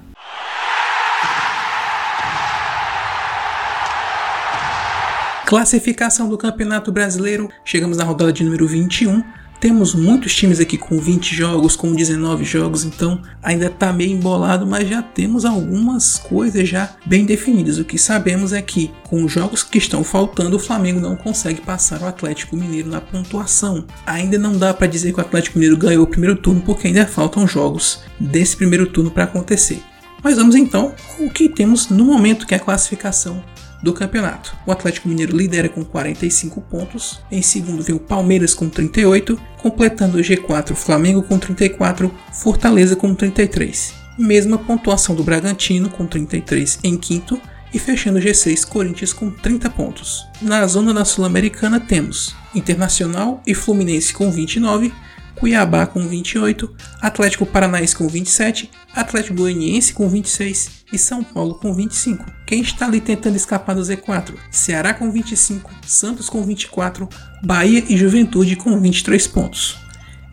Classificação 5.46 6.27
do 6.27 6.39
Campeonato 6.39 6.91
Brasileiro, 6.91 7.48
chegamos 7.63 7.98
na 7.98 8.03
rodada 8.03 8.34
de 8.34 8.43
número 8.43 8.67
21. 8.67 9.22
Temos 9.60 9.95
muitos 9.95 10.36
times 10.36 10.60
aqui 10.60 10.77
com 10.77 10.98
20 10.98 11.36
jogos, 11.36 11.75
com 11.75 11.93
19 11.93 12.43
jogos, 12.43 12.83
então 12.83 13.22
ainda 13.41 13.67
está 13.67 13.93
meio 13.93 14.12
embolado, 14.12 14.65
mas 14.65 14.89
já 14.89 15.01
temos 15.01 15.45
algumas 15.45 16.17
coisas 16.17 16.67
já 16.67 16.95
bem 17.05 17.25
definidas. 17.25 17.77
O 17.77 17.86
que 17.86 17.98
sabemos 17.98 18.53
é 18.53 18.62
que 18.62 18.91
com 19.03 19.24
os 19.24 19.31
jogos 19.31 19.63
que 19.63 19.77
estão 19.77 20.03
faltando, 20.03 20.57
o 20.57 20.60
Flamengo 20.60 21.00
não 21.00 21.15
consegue 21.15 21.62
passar 21.62 22.01
o 22.01 22.05
Atlético 22.05 22.57
Mineiro 22.57 22.89
na 22.89 23.00
pontuação. 23.00 23.86
Ainda 24.05 24.38
não 24.38 24.57
dá 24.57 24.74
para 24.74 24.88
dizer 24.88 25.13
que 25.13 25.19
o 25.19 25.22
Atlético 25.22 25.57
Mineiro 25.57 25.77
ganhou 25.77 26.03
o 26.03 26.07
primeiro 26.07 26.36
turno 26.36 26.62
porque 26.62 26.88
ainda 26.88 27.05
faltam 27.05 27.48
jogos 27.48 28.01
desse 28.19 28.57
primeiro 28.57 28.88
turno 28.88 29.12
para 29.12 29.24
acontecer. 29.24 29.81
Mas 30.24 30.38
vamos 30.38 30.55
então 30.55 30.93
ao 31.19 31.29
que 31.29 31.50
temos 31.50 31.89
no 31.89 32.05
momento 32.05 32.48
que 32.48 32.53
é 32.53 32.57
a 32.57 32.60
classificação 32.60 33.43
do 33.83 33.93
campeonato. 33.93 34.55
O 34.65 34.71
Atlético 34.71 35.09
Mineiro 35.09 35.35
lidera 35.35 35.67
com 35.67 35.83
45 35.83 36.61
pontos, 36.61 37.19
em 37.29 37.41
segundo 37.41 37.83
vem 37.83 37.93
o 37.93 37.99
Palmeiras 37.99 38.53
com 38.53 38.69
38, 38.69 39.37
completando 39.61 40.17
o 40.17 40.21
G4 40.21 40.73
Flamengo 40.73 41.21
com 41.21 41.37
34, 41.37 42.11
Fortaleza 42.31 42.95
com 42.95 43.13
33. 43.13 43.93
Mesma 44.17 44.57
pontuação 44.57 45.13
do 45.13 45.23
Bragantino 45.23 45.89
com 45.89 46.07
33 46.07 46.79
em 46.83 46.97
quinto 46.97 47.39
e 47.73 47.79
fechando 47.79 48.19
o 48.19 48.21
G6 48.21 48.65
Corinthians 48.65 49.11
com 49.11 49.29
30 49.29 49.69
pontos. 49.71 50.25
Na 50.41 50.65
zona 50.67 50.93
da 50.93 51.03
Sul-Americana 51.03 51.79
temos 51.79 52.35
Internacional 52.55 53.41
e 53.45 53.53
Fluminense 53.53 54.13
com 54.13 54.31
29, 54.31 54.93
Cuiabá 55.35 55.85
com 55.85 56.07
28, 56.07 56.73
Atlético 57.01 57.45
Paranaense 57.45 57.95
com 57.95 58.07
27, 58.07 58.69
Atlético 58.93 59.35
Goianiense 59.35 59.93
com 59.93 60.07
26 60.07 60.83
e 60.91 60.97
São 60.97 61.23
Paulo 61.23 61.55
com 61.55 61.73
25. 61.73 62.25
Quem 62.45 62.61
está 62.61 62.85
ali 62.85 63.01
tentando 63.01 63.35
escapar 63.35 63.75
do 63.75 63.81
Z4? 63.81 64.35
Ceará 64.51 64.93
com 64.93 65.11
25, 65.11 65.71
Santos 65.85 66.29
com 66.29 66.43
24, 66.43 67.09
Bahia 67.43 67.83
e 67.89 67.97
Juventude 67.97 68.55
com 68.55 68.79
23 68.79 69.27
pontos. 69.27 69.77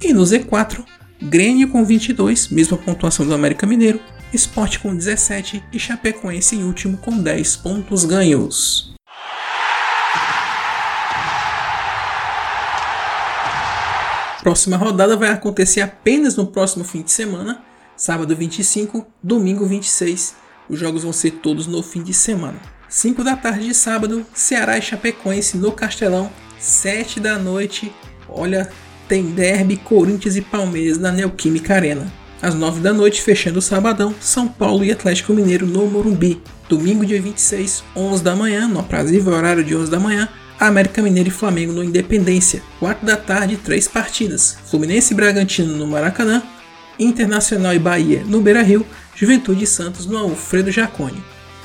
E 0.01 0.13
no 0.13 0.23
Z4, 0.23 0.85
Grêmio 1.23 1.69
com 1.69 1.85
22, 1.85 2.49
mesma 2.49 2.79
pontuação 2.79 3.27
do 3.27 3.35
América 3.35 3.67
Mineiro, 3.67 4.01
Sport 4.33 4.79
com 4.79 4.95
17 4.95 5.63
e 5.73 5.79
Chapecoense 5.79 6.57
em 6.57 6.65
último 6.65 6.97
com 6.97 7.19
10 7.19 7.57
pontos 7.57 8.05
ganhos. 8.05 8.90
Próxima 14.43 14.77
rodada 14.77 15.17
vai 15.17 15.29
acontecer 15.31 15.83
apenas 15.83 16.37
no 16.37 16.47
próximo 16.47 16.83
fim 16.83 17.03
de 17.03 17.11
semana, 17.11 17.63
sábado 17.95 18.35
25, 18.35 19.07
domingo 19.23 19.67
26. 19.67 20.35
Os 20.69 20.79
jogos 20.79 21.03
vão 21.03 21.13
ser 21.13 21.33
todos 21.33 21.67
no 21.67 21.83
fim 21.83 22.03
de 22.03 22.15
semana. 22.15 22.59
5 22.89 23.23
da 23.23 23.37
tarde 23.37 23.69
de 23.69 23.75
sábado, 23.75 24.27
Ceará 24.33 24.79
e 24.79 24.83
Chapecoense 24.83 25.59
no 25.59 25.71
Castelão. 25.73 26.31
7 26.59 27.21
da 27.21 27.39
noite, 27.39 27.93
olha, 28.29 28.71
tem 29.07 29.27
derby 29.27 29.77
Corinthians 29.77 30.37
e 30.37 30.41
Palmeiras 30.41 30.99
na 30.99 31.13
Neoquímica 31.13 31.75
Arena. 31.75 32.11
Às 32.41 32.55
9 32.55 32.81
da 32.81 32.95
noite, 32.95 33.21
fechando 33.21 33.59
o 33.59 33.63
sabadão, 33.63 34.15
São 34.21 34.49
Paulo 34.49 34.83
e 34.83 34.91
Atlético 34.91 35.35
Mineiro 35.35 35.67
no 35.67 35.87
Morumbi. 35.87 36.41
Domingo, 36.69 37.05
dia 37.05 37.21
26, 37.21 37.85
11 37.95 38.23
da 38.23 38.35
manhã, 38.35 38.67
no 38.67 38.81
aprazível 38.81 39.35
horário 39.35 39.63
de 39.63 39.77
11 39.77 39.91
da 39.91 40.01
manhã, 40.01 40.29
América 40.61 41.01
Mineiro 41.01 41.31
e 41.31 41.33
Flamengo 41.33 41.73
no 41.73 41.83
Independência. 41.83 42.63
4 42.79 43.07
da 43.07 43.17
tarde, 43.17 43.57
três 43.57 43.89
partidas. 43.89 44.59
Fluminense 44.67 45.15
e 45.15 45.17
Bragantino 45.17 45.75
no 45.75 45.87
Maracanã, 45.87 46.43
Internacional 46.99 47.75
e 47.75 47.79
Bahia 47.79 48.23
no 48.27 48.43
Beira-Rio, 48.43 48.87
Juventude 49.17 49.65
e 49.65 49.67
Santos 49.67 50.05
no 50.05 50.19
Alfredo 50.19 50.71
Jaconi. 50.71 51.25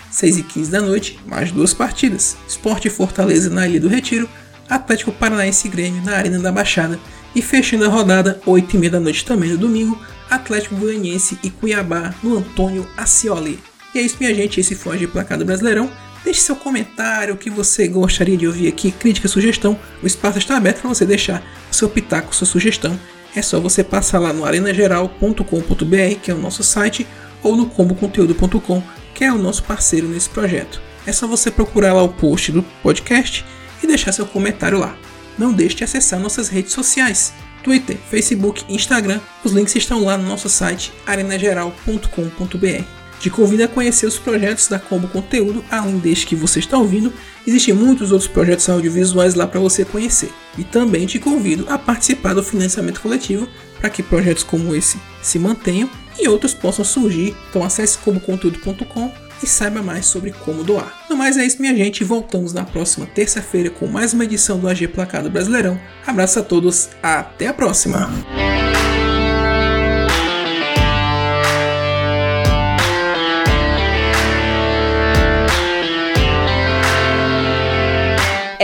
6 0.09 0.37
e 0.37 0.43
15 0.43 0.71
da 0.71 0.81
noite, 0.81 1.19
mais 1.25 1.51
duas 1.51 1.73
partidas. 1.73 2.37
Esporte 2.47 2.89
Fortaleza 2.89 3.49
na 3.49 3.67
Ilha 3.67 3.81
do 3.81 3.89
Retiro, 3.89 4.29
Atlético 4.69 5.11
Paranaense 5.11 5.67
e 5.67 5.69
Grêmio 5.69 6.01
na 6.01 6.15
Arena 6.15 6.39
da 6.39 6.53
Baixada. 6.53 6.97
E 7.35 7.41
fechando 7.41 7.83
a 7.83 7.89
rodada, 7.89 8.39
8 8.45 8.75
e 8.75 8.79
meia 8.79 8.91
da 8.91 8.99
noite 9.01 9.25
também 9.25 9.49
no 9.49 9.57
domingo, 9.57 9.99
Atlético 10.29 10.75
Goianiense 10.75 11.37
e 11.43 11.49
Cuiabá 11.49 12.15
no 12.23 12.37
Antônio 12.37 12.87
Ascioli. 12.95 13.59
E 13.93 13.99
é 13.99 14.01
isso, 14.01 14.15
minha 14.21 14.33
gente. 14.33 14.61
Esse 14.61 14.73
foi 14.73 15.03
o 15.03 15.09
Placado 15.09 15.43
Brasileirão. 15.43 15.91
Deixe 16.25 16.41
seu 16.41 16.55
comentário, 16.55 17.35
o 17.35 17.37
que 17.37 17.51
você 17.51 17.87
gostaria 17.87 18.35
de 18.35 18.47
ouvir 18.47 18.67
aqui, 18.67 18.91
crítica, 18.91 19.27
sugestão. 19.27 19.79
O 20.01 20.07
espaço 20.07 20.39
está 20.39 20.57
aberto 20.57 20.81
para 20.81 20.89
você 20.89 21.05
deixar 21.05 21.43
seu 21.71 21.87
pitaco, 21.87 22.35
sua 22.35 22.47
sugestão. 22.47 22.99
É 23.35 23.43
só 23.43 23.59
você 23.59 23.83
passar 23.83 24.17
lá 24.17 24.33
no 24.33 24.43
arenageral.com.br, 24.43 26.19
que 26.23 26.31
é 26.31 26.33
o 26.33 26.39
nosso 26.39 26.63
site, 26.63 27.05
ou 27.43 27.55
no 27.55 27.67
comboconteúdo.com, 27.67 28.81
que 29.13 29.23
é 29.23 29.31
o 29.31 29.37
nosso 29.37 29.63
parceiro 29.63 30.07
nesse 30.07 30.29
projeto. 30.29 30.81
É 31.05 31.11
só 31.11 31.27
você 31.27 31.51
procurar 31.51 31.93
lá 31.93 32.01
o 32.01 32.09
post 32.09 32.51
do 32.51 32.63
podcast 32.81 33.45
e 33.83 33.85
deixar 33.85 34.11
seu 34.11 34.25
comentário 34.25 34.79
lá. 34.79 34.97
Não 35.37 35.53
deixe 35.53 35.75
de 35.75 35.83
acessar 35.83 36.19
nossas 36.19 36.49
redes 36.49 36.73
sociais. 36.73 37.33
Twitter, 37.63 37.97
Facebook, 38.09 38.65
Instagram, 38.67 39.19
os 39.43 39.51
links 39.51 39.75
estão 39.75 40.03
lá 40.03 40.17
no 40.17 40.27
nosso 40.27 40.49
site 40.49 40.91
arenageral.com.br. 41.05 43.04
Te 43.19 43.29
convido 43.29 43.63
a 43.63 43.67
conhecer 43.67 44.05
os 44.05 44.19
projetos 44.19 44.67
da 44.67 44.77
Combo 44.77 45.07
Conteúdo, 45.07 45.63
além 45.71 45.97
deste 45.97 46.27
que 46.27 46.35
você 46.35 46.59
está 46.59 46.77
ouvindo, 46.77 47.11
existem 47.45 47.73
muitos 47.73 48.11
outros 48.11 48.29
projetos 48.29 48.67
audiovisuais 48.69 49.33
lá 49.33 49.47
para 49.47 49.59
você 49.59 49.83
conhecer. 49.83 50.31
E 50.57 50.63
também 50.63 51.05
te 51.05 51.19
convido 51.19 51.65
a 51.69 51.77
participar 51.77 52.33
do 52.33 52.43
financiamento 52.43 53.01
coletivo 53.01 53.47
para 53.79 53.89
que 53.89 54.03
projetos 54.03 54.43
como 54.43 54.75
esse 54.75 54.99
se 55.21 55.39
mantenham 55.39 55.89
e 56.19 56.27
outros 56.27 56.53
possam 56.53 56.85
surgir. 56.85 57.35
Então 57.49 57.63
acesse 57.63 57.97
comboconteúdo.com 57.97 59.11
e 59.43 59.47
saiba 59.47 59.81
mais 59.81 60.05
sobre 60.05 60.31
como 60.31 60.63
doar. 60.63 61.05
No 61.09 61.17
mais 61.17 61.37
é 61.37 61.45
isso, 61.45 61.61
minha 61.61 61.75
gente. 61.75 62.03
Voltamos 62.03 62.53
na 62.53 62.63
próxima 62.63 63.05
terça-feira 63.05 63.69
com 63.69 63.87
mais 63.87 64.13
uma 64.13 64.23
edição 64.23 64.59
do 64.59 64.67
AG 64.67 64.87
Placado 64.87 65.29
Brasileirão. 65.29 65.79
Abraço 66.05 66.39
a 66.39 66.43
todos, 66.43 66.89
até 67.01 67.47
a 67.47 67.53
próxima! 67.53 68.44